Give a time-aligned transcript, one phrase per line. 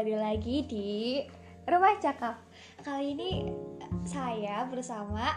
[0.00, 1.20] kembali lagi di
[1.68, 2.40] Rumah Cakap
[2.80, 3.52] Kali ini
[4.08, 5.28] saya bersama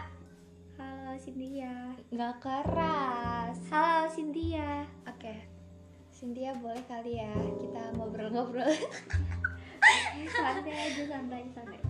[0.80, 1.92] Halo Cynthia.
[2.08, 3.60] Nggak keras.
[3.68, 4.88] Halo Cynthia.
[5.04, 5.36] Oke.
[6.08, 7.28] Cynthia boleh kali ya
[7.60, 8.64] kita ngobrol-ngobrol?
[8.64, 11.80] Eh, Santai aja santai santai.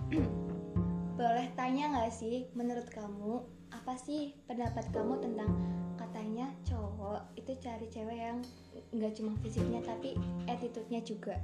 [1.15, 3.39] Boleh tanya nggak sih menurut kamu
[3.71, 5.47] Apa sih pendapat kamu tentang
[5.95, 8.43] katanya cowok itu cari cewek yang
[8.91, 10.19] nggak cuma fisiknya tapi
[10.51, 11.39] attitude-nya juga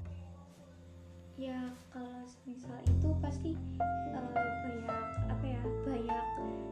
[1.41, 1.58] Ya
[1.90, 4.30] kalau misal itu pasti eh,
[4.62, 6.26] banyak apa ya banyak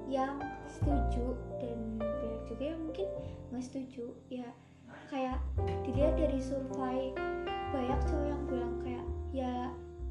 [0.06, 0.38] yang
[0.70, 3.10] setuju dan banyak juga yang mungkin
[3.50, 4.14] nggak setuju.
[4.30, 4.46] Ya
[5.10, 5.42] kayak
[5.90, 7.18] dilihat dari survei
[7.74, 9.54] banyak cowok yang bilang kayak ya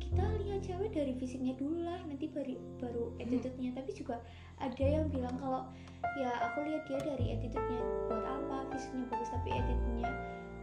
[0.03, 3.79] kita lihat cewek dari fisiknya dulu lah nanti baru baru attitude-nya.
[3.79, 4.19] Tapi juga
[4.59, 5.71] ada yang bilang kalau
[6.19, 7.79] ya aku lihat dia dari attitude-nya
[8.11, 10.11] buat apa fisiknya bagus tapi attitude-nya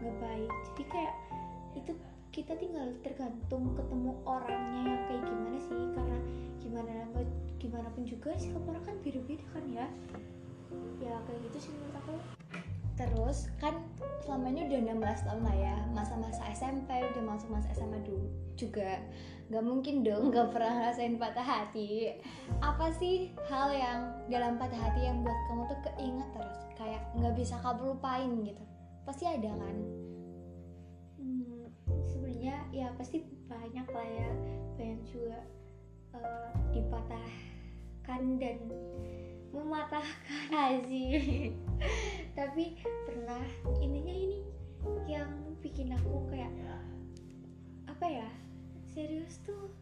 [0.04, 0.52] nggak baik.
[0.52, 1.16] Jadi kayak
[1.80, 1.96] itu
[2.36, 6.20] kita tinggal tergantung ketemu orangnya yang kayak gimana sih karena
[6.60, 6.92] gimana
[7.56, 9.88] gimana pun juga sikap orang kan beda-beda kan ya.
[11.00, 12.16] Ya kayak gitu sih menurut aku.
[13.00, 13.88] Terus kan
[14.28, 19.04] selama ini udah 16 tahun lah ya Masa-masa SMP udah masuk masa SMA dulu juga
[19.52, 22.20] Gak mungkin dong gak pernah ngerasain patah hati.
[22.60, 26.60] Apa sih hal yang dalam patah hati yang buat kamu tuh keinget terus?
[26.76, 28.64] Kayak gak bisa kamu lupain gitu.
[29.08, 30.05] Pasti ada kan
[32.46, 34.30] sebenarnya ya pasti banyak lah ya
[34.78, 35.42] banyak juga
[36.14, 38.58] eh, dipatahkan dan
[39.50, 41.58] mematahkan asik
[42.38, 42.78] tapi
[43.10, 43.42] pernah
[43.82, 44.46] intinya ini
[45.10, 46.54] yang bikin aku kayak
[47.90, 48.30] apa ya
[48.94, 49.74] serius tuh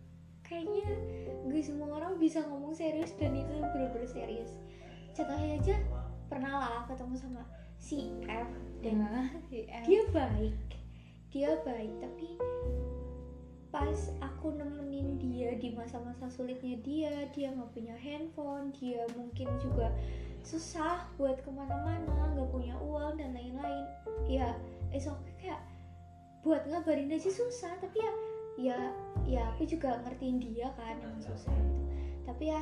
[0.48, 0.88] kayaknya
[1.52, 4.56] gak semua orang bisa ngomong serius dan itu bener-bener serius.
[5.12, 5.76] Contohnya aja
[6.32, 7.44] pernah lah ketemu sama
[7.80, 8.50] si F
[8.84, 9.80] dan Nah, iya.
[9.88, 10.83] dia baik
[11.34, 12.38] dia baik tapi
[13.74, 19.90] pas aku nemenin dia di masa-masa sulitnya dia dia nggak punya handphone dia mungkin juga
[20.46, 23.86] susah buat ke mana-mana nggak punya uang dan lain-lain.
[24.30, 24.54] Ya
[24.94, 25.58] esok kayak
[26.46, 28.14] buat ngabarin aja susah tapi ya
[28.54, 28.80] ya
[29.26, 31.82] ya aku juga ngertiin dia kan emang susah gitu.
[32.30, 32.62] Tapi ya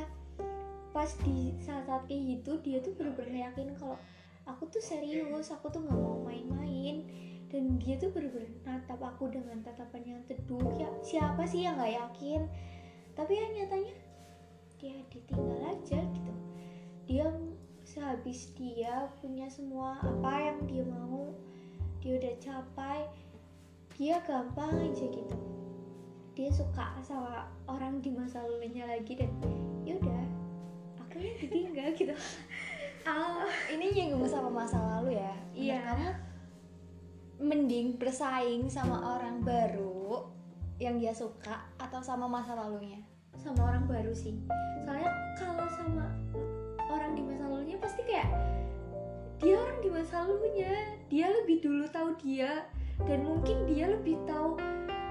[0.96, 4.00] pas di saat-saat kayak gitu dia tuh bener-bener yakin kalau
[4.48, 7.04] aku tuh serius aku tuh nggak mau main-main
[7.52, 10.72] dan dia tuh bener-bener natap aku dengan tatapan yang teduh.
[10.80, 12.48] Ya siapa sih yang nggak yakin?
[13.12, 13.94] Tapi ya nyatanya
[14.80, 16.32] dia ditinggal aja gitu.
[17.04, 17.28] Dia
[17.84, 21.28] sehabis dia punya semua apa yang dia mau
[22.00, 23.04] dia udah capai
[24.00, 25.36] dia gampang aja gitu.
[26.32, 29.28] Dia suka sama orang di masa lalunya lagi dan
[29.84, 30.24] yaudah
[31.04, 32.16] akhirnya ditinggal gitu.
[33.02, 33.50] Ah.
[33.66, 35.34] Ini nyinggung sama masa lalu ya.
[35.58, 35.82] Iya.
[35.82, 36.31] Kamu
[37.42, 40.30] mending bersaing sama orang baru
[40.78, 43.02] yang dia suka atau sama masa lalunya?
[43.34, 44.38] Sama orang baru sih.
[44.86, 46.06] Soalnya kalau sama
[46.86, 48.30] orang di masa lalunya pasti kayak
[49.42, 50.70] dia orang di masa lalunya.
[51.10, 52.62] Dia lebih dulu tahu dia
[53.02, 54.54] dan mungkin dia lebih tahu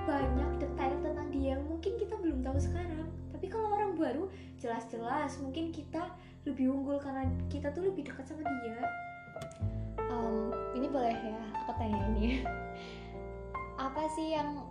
[0.08, 1.60] banyak detail tentang dia.
[1.60, 3.12] Yang mungkin kita belum tahu sekarang.
[3.36, 6.16] Tapi kalau orang baru jelas-jelas mungkin kita
[6.48, 8.80] lebih unggul karena kita tuh lebih dekat sama dia.
[10.00, 12.44] Em, ini boleh ya ini.
[13.80, 14.62] Apa sih yang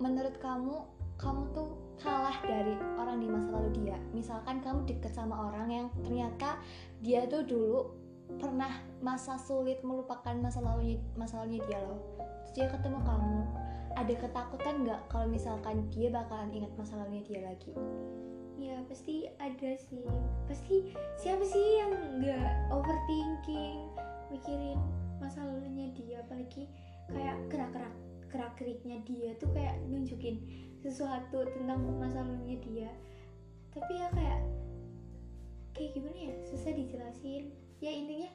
[0.00, 3.98] menurut kamu kamu tuh kalah dari orang di masa lalu dia?
[4.10, 6.58] Misalkan kamu deket sama orang yang ternyata
[7.04, 7.80] dia tuh dulu
[8.40, 8.72] pernah
[9.04, 12.00] masa sulit melupakan masa lalunya masa lalunya dia loh.
[12.18, 13.40] Terus dia ketemu kamu
[13.94, 17.72] ada ketakutan nggak kalau misalkan dia bakalan ingat masa lalunya dia lagi?
[18.58, 20.02] Ya pasti ada sih.
[20.50, 23.94] Pasti siapa sih yang nggak overthinking
[24.34, 24.80] Mikirin
[25.18, 26.66] masa lalunya dia Apalagi
[27.10, 27.94] kayak gerak-gerak
[28.30, 30.42] Gerak-geriknya dia tuh kayak nunjukin
[30.82, 32.90] sesuatu tentang masa lalunya dia
[33.70, 34.40] Tapi ya kayak
[35.74, 37.44] Kayak gimana ya Susah dijelasin
[37.78, 38.30] Ya intinya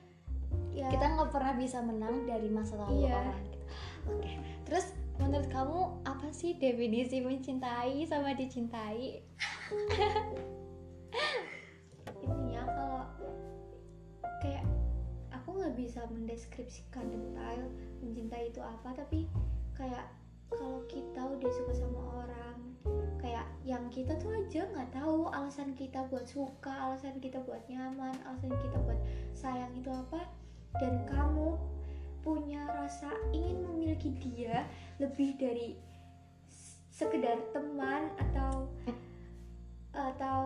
[0.73, 3.13] ya kita nggak pernah bisa menang dari masa lalu Iya.
[3.21, 3.65] orang gitu.
[4.09, 4.31] oke
[4.65, 4.85] terus
[5.21, 9.21] menurut kamu apa sih definisi mencintai sama dicintai
[15.89, 17.65] bisa mendeskripsikan detail
[18.05, 19.25] mencintai itu apa tapi
[19.73, 20.05] kayak
[20.53, 22.57] kalau kita udah suka sama orang
[23.17, 28.13] kayak yang kita tuh aja nggak tahu alasan kita buat suka alasan kita buat nyaman
[28.21, 28.99] alasan kita buat
[29.33, 30.29] sayang itu apa.
[30.77, 31.57] Dan kamu
[32.21, 34.69] punya rasa ingin memiliki dia
[35.01, 35.73] lebih dari
[36.93, 38.69] sekedar teman atau
[39.89, 40.41] atau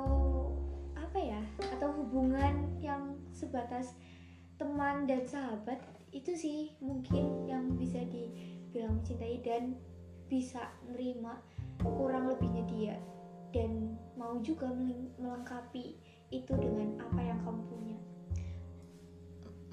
[0.95, 1.43] apa ya
[1.75, 3.99] atau hubungan yang sebatas
[4.63, 5.83] teman dan sahabat
[6.15, 9.75] itu sih mungkin yang bisa dibilang mencintai dan
[10.31, 11.35] bisa nerima
[11.83, 12.95] kurang lebihnya dia
[13.51, 14.71] dan mau juga
[15.19, 15.99] melengkapi
[16.31, 17.97] itu dengan apa yang kamu punya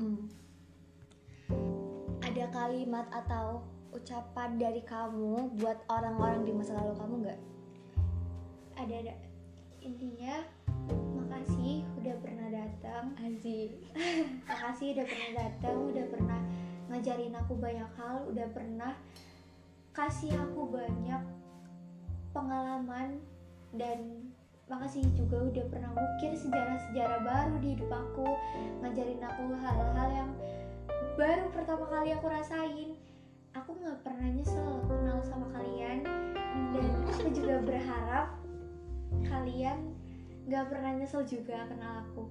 [0.00, 0.32] Hmm.
[2.25, 3.60] Ada kalimat atau
[3.93, 7.40] ucapan dari kamu buat orang-orang di masa lalu kamu nggak?
[8.81, 9.14] ada ada
[9.84, 10.40] intinya
[11.20, 13.75] makasih udah pernah datang Aziz.
[14.49, 16.40] makasih udah pernah datang udah pernah
[16.90, 18.94] ngajarin aku banyak hal udah pernah
[19.90, 21.22] kasih aku banyak
[22.31, 23.19] pengalaman
[23.75, 24.31] dan
[24.70, 28.26] makasih juga udah pernah ngukir sejarah-sejarah baru di hidup aku
[28.87, 30.31] ngajarin aku hal-hal yang
[31.19, 32.94] baru pertama kali aku rasain
[33.50, 36.06] aku nggak pernah nyesel kenal sama kalian
[36.70, 38.38] dan aku juga berharap
[39.26, 39.90] kalian
[40.46, 42.31] nggak pernah nyesel juga kenal aku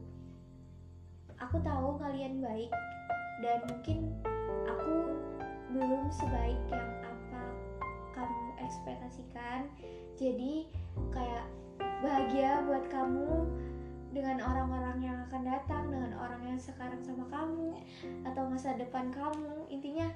[1.40, 2.72] aku tahu kalian baik
[3.40, 4.12] dan mungkin
[4.68, 5.16] aku
[5.72, 7.44] belum sebaik yang apa
[8.16, 9.60] kamu ekspektasikan.
[10.20, 10.68] Jadi
[11.16, 11.48] kayak
[12.04, 13.48] bahagia buat kamu
[14.10, 17.78] dengan orang-orang yang akan datang dengan orang yang sekarang sama kamu
[18.28, 19.70] atau masa depan kamu.
[19.72, 20.12] Intinya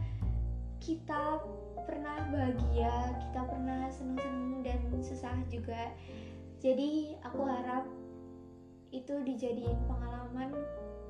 [0.83, 1.39] kita
[1.87, 5.93] pernah bahagia kita pernah seneng-seneng dan susah juga.
[6.59, 7.82] Jadi aku harap
[9.03, 10.55] itu dijadiin pengalaman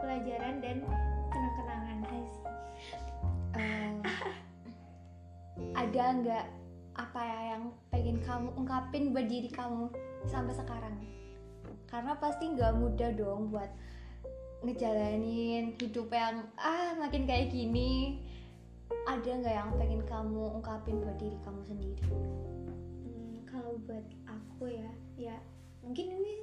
[0.02, 0.82] pelajaran dan
[1.30, 2.00] kenang-kenangan
[3.54, 3.94] Eh,
[5.78, 6.46] ada nggak
[6.98, 9.94] apa ya yang pengen kamu ungkapin buat diri kamu
[10.26, 10.98] sampai sekarang?
[11.86, 13.70] Karena pasti nggak mudah dong buat
[14.66, 18.26] ngejalanin hidup yang ah makin kayak gini.
[19.06, 22.10] Ada nggak yang pengen kamu ungkapin buat diri kamu sendiri?
[22.10, 25.38] Hmm, kalau buat aku ya ya
[25.86, 26.34] mungkin ini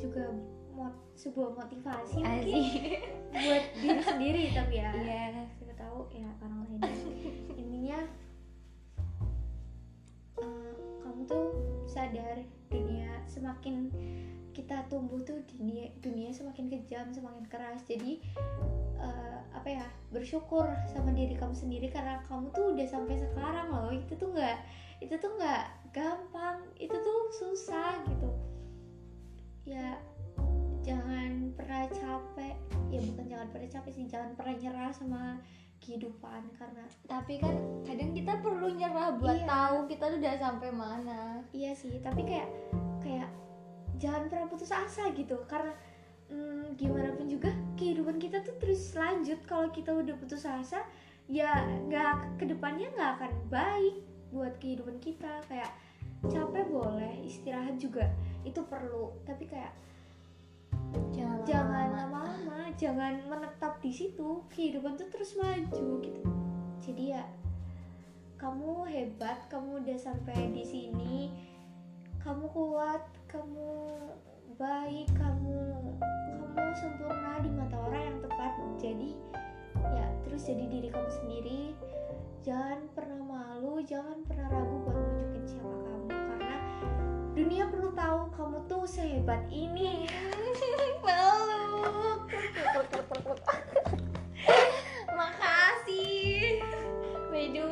[0.00, 0.32] juga
[0.76, 3.00] mot sebuah motivasi mungkin Asik.
[3.32, 4.92] buat diri sendiri tapi ya.
[4.92, 5.48] Iya.
[5.56, 6.80] siapa tahu ya orang lain.
[7.56, 7.98] Intinya
[10.44, 11.46] eh, kamu tuh
[11.88, 13.88] sadar dunia semakin
[14.52, 17.80] kita tumbuh tuh dunia dunia semakin kejam semakin keras.
[17.88, 18.20] Jadi
[19.00, 23.88] eh, apa ya bersyukur sama diri kamu sendiri karena kamu tuh udah sampai sekarang loh.
[23.88, 24.58] Itu tuh nggak
[25.00, 25.64] itu tuh nggak
[25.96, 28.28] gampang itu tuh susah gitu.
[29.64, 29.96] Ya
[30.86, 32.56] jangan pernah capek.
[32.94, 35.22] Ya bukan jangan pernah capek sih jangan pernah nyerah sama
[35.82, 37.54] kehidupan karena Tapi kan
[37.84, 39.46] kadang kita perlu nyerah buat Iya.
[39.50, 41.20] tahu kita tuh udah sampai mana.
[41.50, 42.48] iya sih tapi kayak
[43.02, 43.28] kayak
[43.98, 45.36] jangan pernah putus asa gitu.
[45.50, 45.74] Karena
[46.30, 49.42] hmm, gimana pun juga kehidupan kita tuh terus lanjut.
[49.44, 50.86] Kalau kita udah putus asa
[51.26, 51.50] ya
[51.90, 53.96] nggak ke depannya nggak akan baik
[54.30, 55.42] buat kehidupan kita.
[55.50, 55.74] Kayak
[56.26, 58.06] capek boleh istirahat juga
[58.46, 59.12] itu perlu.
[59.26, 59.74] Tapi kayak
[61.46, 62.74] Jangan lama-lama.
[62.74, 64.42] jangan menetap di situ.
[64.50, 66.22] Kehidupan tuh terus maju gitu.
[66.82, 67.22] Jadi ya
[68.36, 71.30] kamu hebat kamu udah sampai di sini.
[72.18, 73.94] Kamu kuat kamu
[74.58, 75.86] baik kamu
[76.58, 78.52] kamu sempurna di mata orang yang tepat.
[78.82, 79.10] Jadi
[79.94, 81.62] ya terus jadi diri kamu sendiri.
[82.42, 86.08] Jangan pernah malu jangan pernah ragu buat nunjukin siapa kamu.
[86.10, 86.56] Karena
[87.38, 90.10] dunia perlu tahu kamu tuh sehebat ini.
[91.06, 91.35] Peluk.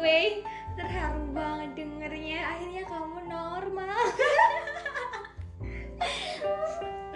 [0.05, 0.45] Way,
[0.77, 2.45] terharu banget dengernya.
[2.45, 4.05] Akhirnya kamu normal.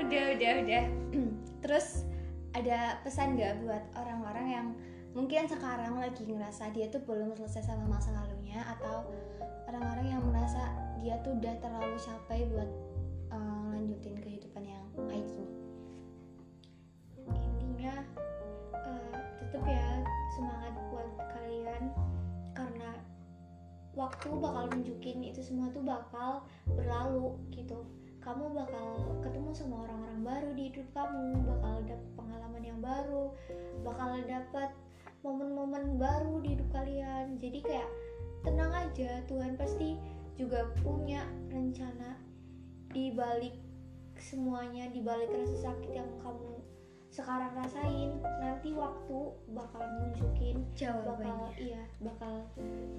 [0.00, 0.84] udah, udah, udah.
[1.68, 2.08] Terus
[2.56, 4.66] ada pesan gak buat orang-orang yang
[5.12, 9.04] mungkin sekarang lagi ngerasa dia tuh belum selesai sama masa lalunya atau
[9.68, 12.70] orang-orang yang merasa dia tuh udah terlalu capek buat
[13.36, 15.44] uh, lanjutin kehidupan yang kayak gini.
[17.36, 18.00] intinya
[18.80, 19.12] eh,
[19.44, 19.88] tetap ya
[20.32, 20.72] semangat
[23.98, 27.82] waktu bakal nunjukin itu semua tuh bakal berlalu gitu.
[28.22, 33.34] Kamu bakal ketemu sama orang-orang baru di hidup kamu bakal dapet pengalaman yang baru
[33.82, 34.70] bakal dapat
[35.26, 37.42] momen-momen baru di hidup kalian.
[37.42, 37.90] Jadi kayak
[38.46, 39.98] tenang aja Tuhan pasti
[40.38, 42.14] juga punya rencana
[42.94, 43.58] di balik
[44.18, 46.58] semuanya di balik rasa sakit yang kamu
[47.18, 49.18] sekarang rasain nanti waktu
[49.50, 51.50] bakal nunjukin bakal Jawabannya.
[51.58, 52.46] iya bakal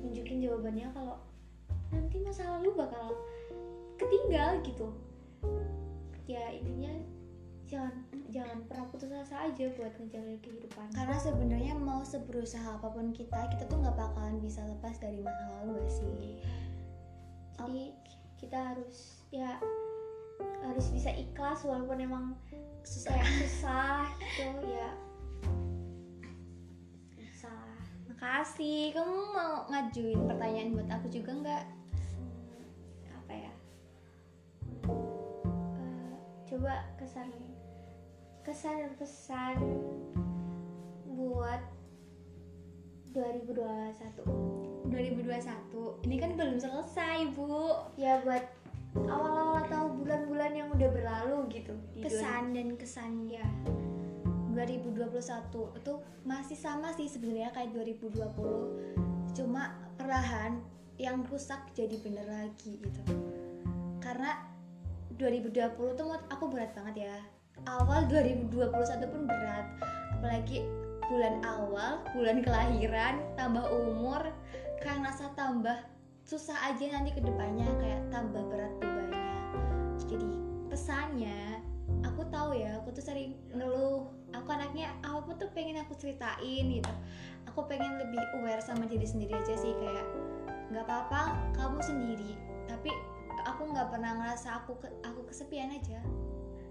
[0.04, 1.16] nunjukin jawabannya kalau
[1.96, 3.16] nanti masa lalu bakal
[3.96, 4.92] ketinggal gitu
[6.28, 6.92] ya intinya
[7.64, 7.96] jangan
[8.28, 13.46] jangan pernah putus asa aja buat ngejalanin kehidupan Karena sebenarnya mau seberusaha apa pun kita,
[13.56, 16.34] kita tuh nggak bakalan bisa lepas dari masa lalu gak sih?
[17.60, 17.84] jadi
[18.42, 19.60] kita harus ya
[20.64, 22.26] harus bisa ikhlas walaupun emang
[22.84, 23.16] susah.
[23.44, 24.92] Susah gitu ya.
[27.16, 27.66] Susah.
[28.12, 28.96] Makasih.
[28.96, 31.66] Kamu mau ngajuin pertanyaan buat aku juga nggak?
[33.16, 33.54] Apa ya?
[34.88, 36.14] Uh,
[36.48, 37.30] coba kesan
[38.44, 39.58] kesan pesan
[41.06, 41.62] buat
[43.14, 47.78] 2021 2021 ini kan belum selesai bu.
[47.98, 48.42] Ya buat
[49.08, 53.46] awal-awal atau bulan-bulan yang udah berlalu gitu di kesan dan kesannya
[54.52, 55.94] 2021 itu
[56.26, 60.60] masih sama sih sebenarnya kayak 2020 cuma perlahan
[61.00, 63.02] yang rusak jadi bener lagi gitu.
[64.04, 64.36] Karena
[65.16, 67.18] 2020 tuh aku berat banget ya.
[67.68, 68.68] Awal 2021
[69.08, 69.66] pun berat.
[70.20, 70.68] Apalagi
[71.08, 74.22] bulan awal bulan kelahiran tambah umur
[74.84, 75.80] karena saya tambah
[76.30, 79.34] susah aja nanti ke depannya kayak tambah berat bebannya.
[80.06, 80.30] Jadi
[80.70, 81.58] pesannya
[82.06, 84.06] aku tahu ya aku tuh sering ngeluh.
[84.38, 86.94] Aku anaknya apa pun tuh pengen aku ceritain gitu.
[87.50, 90.06] Aku pengen lebih aware sama diri sendiri aja sih kayak
[90.70, 92.38] nggak apa-apa kamu sendiri.
[92.70, 92.94] Tapi
[93.50, 95.98] aku nggak pernah ngerasa aku ke- aku kesepian aja.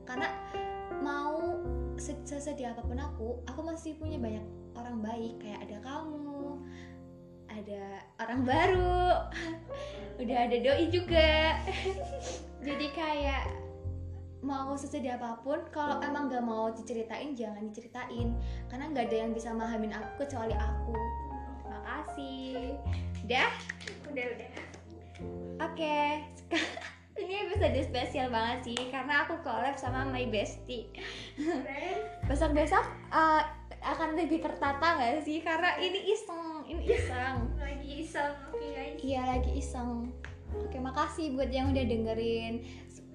[0.07, 0.31] Karena
[1.03, 1.59] mau
[1.99, 4.47] se- sesedih apa pun aku aku masih punya banyak
[4.79, 6.63] orang baik kayak ada kamu
[7.59, 7.83] ada
[8.23, 9.03] orang baru.
[10.23, 11.59] Udah ada doi juga.
[12.67, 13.51] Jadi kayak
[14.39, 18.35] mau sesedih apa pun kalau emang nggak mau diceritain jangan diceritain.
[18.71, 20.95] Karena nggak ada yang bisa mahamin aku kecuali aku.
[21.63, 22.79] Terima kasih
[23.27, 23.51] dah?
[24.11, 24.51] Udah udah.
[25.67, 25.99] Oke.
[27.19, 30.87] Ini episode spesial banget sih karena aku collab sama my bestie.
[32.31, 33.43] Besok besok uh,
[33.95, 35.41] akan lebih tertata nggak sih?
[35.41, 37.49] Karena ini iseng ini iseng.
[37.65, 38.99] Lagi iseng oke guys.
[39.01, 40.13] Iya lagi iseng.
[40.57, 42.65] Oke makasih buat yang udah dengerin.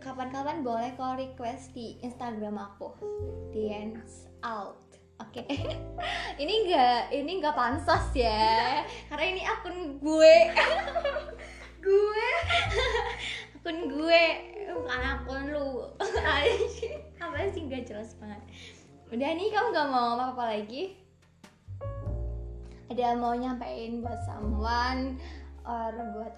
[0.02, 2.92] Kapan-kapan boleh kok request di Instagram aku.
[3.54, 4.82] Dance out.
[5.22, 5.46] Oke.
[6.42, 8.82] Ini enggak ini enggak pansos ya.
[9.08, 10.36] Karena ini akun gue.
[11.80, 12.30] Gue?
[13.62, 14.26] Akun gue.
[14.74, 15.88] Bukan akun lu.
[17.22, 17.62] Apa sih?
[17.70, 18.42] Nggak jelas banget
[19.14, 20.98] udah nih kamu nggak mau ngomong apa lagi?
[22.90, 25.22] Ada yang mau nyampein buat someone
[25.70, 26.34] or buat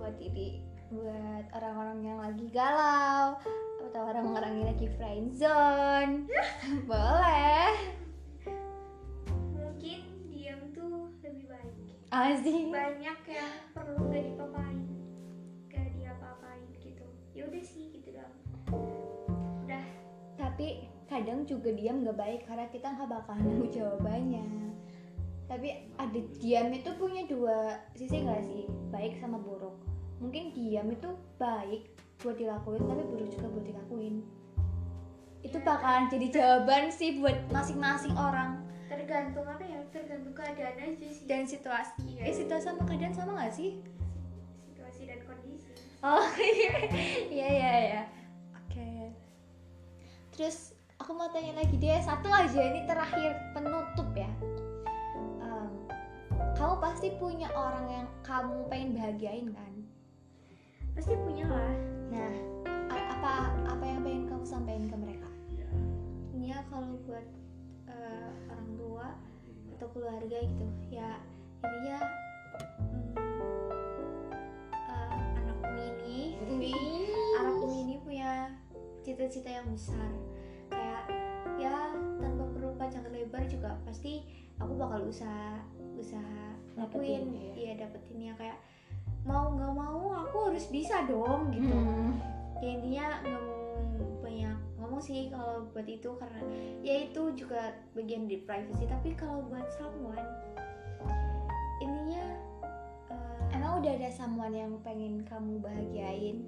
[0.00, 3.36] buat diri buat orang-orang yang lagi galau
[3.84, 6.24] atau orang-orang yang lagi friendzone
[6.88, 7.76] boleh.
[9.52, 10.00] Mungkin
[10.32, 11.76] diam tuh lebih baik.
[12.08, 12.72] Asik.
[12.72, 14.80] Banyak yang perlu gak dipapain
[15.68, 17.04] gak diapa-apain gitu.
[17.36, 18.36] Ya udah sih gitu doang.
[19.68, 19.84] Udah.
[20.40, 24.46] Tapi kadang juga diam nggak baik karena kita nggak bakal nemu jawabannya.
[25.46, 28.66] Tapi ada diam itu punya dua sisi nggak sih?
[28.90, 29.78] Baik sama buruk.
[30.18, 34.26] Mungkin diam itu baik buat dilakuin tapi buruk juga buat dilakuin.
[35.46, 38.66] Itu bakalan jadi jawaban sih buat masing-masing orang.
[38.90, 39.86] Tergantung apa ya?
[39.94, 41.30] Tergantung keadaan aja sih.
[41.30, 42.18] Dan situasi.
[42.18, 43.78] Eh situasi sama keadaan sama nggak sih?
[44.66, 45.78] Situasi dan kondisi.
[46.02, 46.26] Oh
[46.58, 46.74] iya.
[47.30, 48.02] Iya iya iya.
[48.58, 49.14] Oke.
[50.34, 50.73] Terus
[51.04, 54.32] aku mau tanya lagi deh satu aja ini terakhir penutup ya.
[55.44, 55.68] Em,
[56.56, 59.72] kamu pasti punya orang yang kamu pengen bahagiain kan?
[60.96, 61.76] pasti punya lah
[62.08, 62.32] Nah
[62.88, 65.28] apa apa yang pengen kamu sampaikan ke mereka?
[66.40, 67.26] ya kalau buat
[67.84, 69.06] eh, orang tua
[69.76, 71.20] atau keluarga gitu ya
[71.60, 71.98] intinya
[72.80, 73.12] hmm,
[74.72, 76.20] eh, anakku ini
[77.36, 78.56] anakku ini punya
[79.04, 80.33] cita-cita yang besar
[80.68, 81.04] kayak
[81.56, 84.24] ya tanpa perlu panjang lebar juga pasti
[84.56, 85.58] aku bakal usaha
[85.94, 88.58] usaha lakuin Dapetin, iya dapetinnya kayak
[89.24, 92.12] mau nggak mau aku harus bisa dong gitu Hmm.
[92.60, 93.62] ya intinya nggak mau
[94.20, 96.40] banyak ngomong sih kalau buat itu karena
[96.82, 100.28] ya itu juga bagian dari privacy tapi kalau buat someone
[101.78, 102.24] intinya
[103.10, 106.42] eh, Emang udah ada someone yang pengen kamu bahagiain?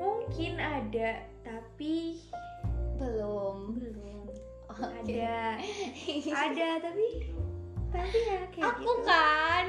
[0.00, 2.16] Mungkin ada tapi
[2.96, 3.76] Belum.
[3.76, 4.24] belum
[4.66, 4.80] Oke.
[4.80, 5.60] ada
[6.46, 7.06] ada tapi
[7.90, 9.64] tapi ya kayak Aku gitu kan.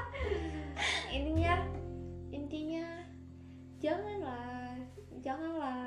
[1.14, 1.54] intinya
[2.30, 2.86] intinya
[3.76, 4.72] janganlah
[5.20, 5.84] janganlah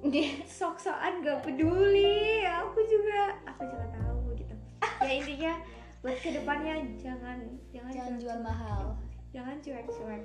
[0.48, 4.54] sok-sokan gak peduli aku juga aku juga tahu gitu
[5.00, 5.52] ya intinya
[6.00, 7.38] buat ke depannya jangan
[7.68, 8.82] jangan Jangan jual mahal.
[9.30, 10.24] jangan cuek-cuek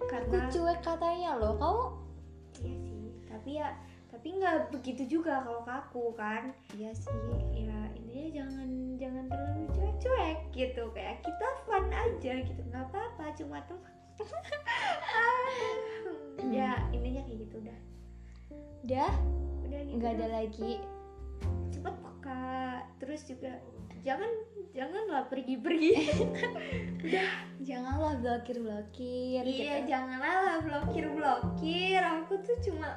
[0.00, 1.54] Aku karena cuek katanya loh.
[1.60, 1.84] Kamu?
[2.64, 3.68] Iya sih tapi ya
[4.08, 6.56] tapi nggak begitu juga kalau ke aku kan.
[6.72, 7.12] Iya sih.
[7.52, 10.84] ya intinya jangan jangan terlalu cuek-cuek gitu.
[10.96, 13.80] Kayak kita fun aja gitu nggak apa-apa cuma tuh
[16.56, 17.78] ya intinya kayak gitu udah.
[18.88, 19.12] Udah?
[19.68, 20.72] Udah gitu nggak ada lagi.
[21.72, 23.56] cepet kak terus juga
[24.00, 24.30] jangan
[24.70, 25.92] janganlah pergi-pergi.
[27.68, 29.92] Janganlah blokir blokir iya gitu.
[29.92, 32.00] janganlah lah blokir-blokir.
[32.00, 32.96] Aku tuh cuma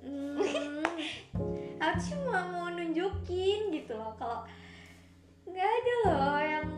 [0.04, 0.40] hmm,
[1.76, 4.12] aku cuma mau nunjukin gitu loh.
[4.16, 4.44] Kalau
[5.48, 6.68] nggak ada loh yang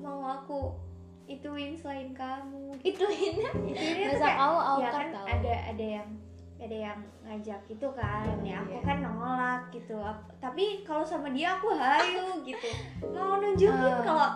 [0.00, 0.76] mau aku
[1.28, 2.76] ituin selain kamu.
[2.84, 6.08] Itu ini ituinnya tuh masa kayak kamu ya kan ada ada yang
[6.60, 8.84] ada yang ngajak gitu kan ya aku Iya.
[8.84, 9.96] kan nolak gitu.
[9.96, 12.68] Ap- tapi kalau sama dia aku hayu gitu.
[13.02, 14.04] Mau nunjukin Ah.
[14.04, 14.28] kalau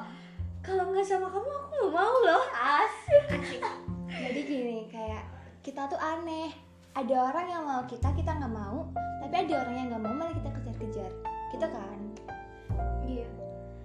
[0.60, 2.42] kalau nggak sama kamu aku nggak mau loh.
[2.50, 3.60] Asik.
[4.08, 5.28] Jadi gini kayak
[5.60, 6.48] kita tuh aneh.
[6.90, 8.88] Ada orang yang mau kita kita nggak mau.
[9.20, 11.10] Tapi ada orang yang nggak mau malah kita kejar-kejar.
[11.50, 11.98] Gitu kan?
[13.04, 13.28] Iya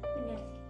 [0.02, 0.62] benar sih.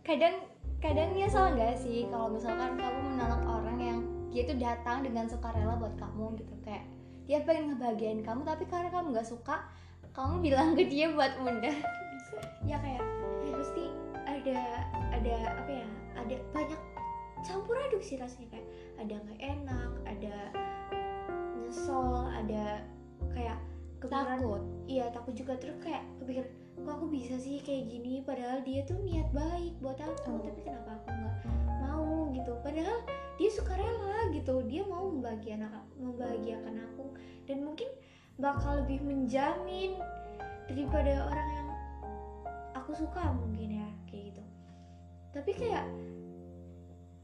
[0.00, 0.34] Kadang
[0.78, 5.76] kadang nyesel nggak sih kalau misalkan kamu menolak orang yang dia tuh datang dengan sukarela
[5.80, 6.54] buat kamu gitu.
[6.64, 6.84] Kayak
[7.28, 9.68] dia pengen ngebahagiain kamu tapi karena kamu nggak suka
[10.16, 11.76] kamu bilang ke dia buat mundur
[12.64, 13.04] ya kayak
[13.44, 13.84] ya pasti
[14.24, 14.58] ada
[15.12, 16.80] ada apa ya ada banyak
[17.46, 18.48] campur aduk sih rasanya.
[18.52, 18.68] Kayak
[18.98, 20.36] ada nggak enak ada
[21.62, 22.82] nyesel ada
[23.32, 23.58] kayak
[24.00, 24.62] kepikiran takut?
[24.88, 25.52] Iya takut juga.
[25.60, 26.44] Terus kayak kepikir
[26.82, 28.22] kok aku bisa sih kayak gini?
[28.22, 30.42] Padahal dia tuh niat baik buat aku Oh.
[30.42, 31.67] tapi kenapa aku nggak
[32.42, 32.52] gitu.
[32.62, 32.98] Padahal
[33.36, 34.62] dia suka rela gitu.
[34.66, 37.14] Dia mau membahagiakan membahagiakan aku.
[37.46, 37.88] Dan mungkin
[38.38, 39.98] bakal lebih menjamin
[40.70, 41.68] daripada orang yang
[42.78, 44.44] aku suka mungkin ya kayak gitu.
[45.34, 45.84] Tapi kayak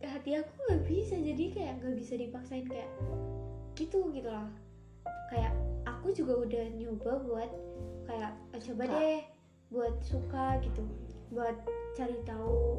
[0.05, 1.17] hati aku nggak bisa.
[1.17, 2.91] Jadi kayak nggak bisa dipaksain kayak
[3.75, 4.47] gitu gitu lah
[5.35, 5.53] kayak
[5.83, 7.51] aku juga udah nyoba buat
[8.07, 9.21] kayak "Eh, coba deh
[9.73, 10.85] buat suka gitu.
[11.35, 11.59] Buat
[11.99, 12.79] cari tahu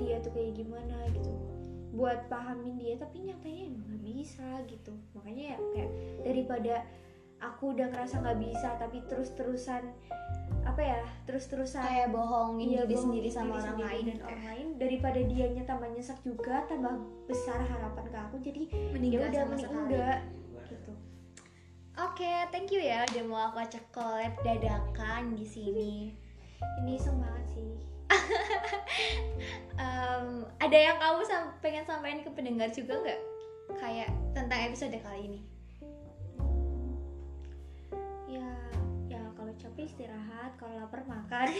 [0.00, 1.32] dia tuh kayak gimana gitu.
[1.92, 4.94] Buat pahamin dia tapi nyatanya emang nggak bisa gitu.
[5.12, 5.90] Makanya ya kayak
[6.24, 6.74] daripada
[7.42, 9.82] aku udah ngerasa nggak bisa tapi terus terusan
[10.62, 14.20] apa ya terus terusan kayak bohongin diri bohong sendiri sama diri orang sendiri lain dan
[14.22, 14.66] orang lain.
[14.78, 16.94] Daripada dianya tambah nyesek juga tambah
[17.26, 19.82] besar harapan ke aku jadi ya meninggal udah mending sekali.
[19.82, 20.18] enggak
[20.70, 20.92] gitu.
[21.92, 25.92] Oke, thank you ya udah mau aku ajak collab dadakan di sini.
[26.80, 27.91] ini iseng banget sih
[29.74, 33.20] Em, ada yang kamu sam- pengen sampaikan ke pendengar juga nggak?
[33.74, 35.40] Kayak tentang episode kali ini.
[38.28, 38.48] ya
[39.08, 41.52] ya kalau capek istirahat kalau lapar makan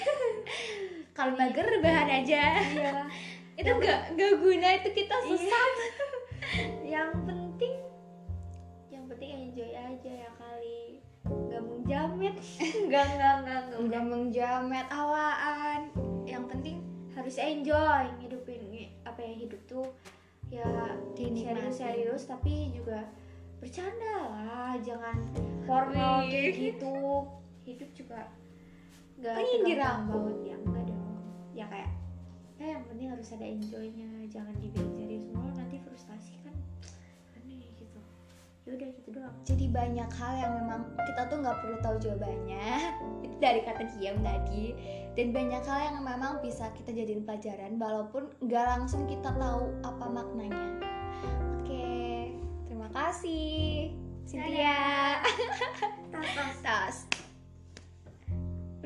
[1.16, 2.42] Kalau mager rebahan aja.
[2.64, 3.04] iya
[3.60, 5.72] itu nggak nggak guna itu kita sesat.
[6.96, 7.74] yang penting
[8.88, 12.34] yang penting enjoy aja ya kali nggak menjamet
[12.88, 15.71] nggak nggak nggak nggak menjamet awaan.
[16.52, 16.78] Penting
[17.16, 18.60] harus enjoy hidupin
[19.08, 19.88] apa ya hidup tuh
[20.52, 20.68] ya
[21.16, 23.08] serius-serius tapi juga
[23.56, 25.16] bercanda lah jangan
[25.64, 27.24] formal kayak gitu.
[27.62, 28.28] Hidup juga
[29.16, 30.12] nggak Menyindir tegang aku.
[30.12, 31.04] banget ya enggak dong.
[31.56, 31.90] Ya kayak
[32.60, 35.24] ya yang penting harus ada enjoynya jangan dibikin serius.
[35.32, 36.52] Mulu nanti frustasi kan.
[36.52, 37.01] gitu
[38.62, 39.35] ya udah gitu doang.
[39.42, 42.94] Jadi banyak hal yang memang kita tuh nggak perlu tahu jawabannya.
[43.27, 44.64] Itu dari kata diam tadi.
[45.18, 50.07] Dan banyak hal yang memang bisa kita jadiin pelajaran walaupun nggak langsung kita tahu apa
[50.07, 50.79] maknanya.
[51.59, 52.31] Oke
[52.70, 53.90] terima kasih.
[54.22, 55.18] Cynthia.
[56.14, 56.57] Tatas.
[56.66, 56.96] tas.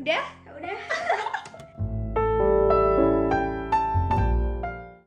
[0.00, 0.24] Udah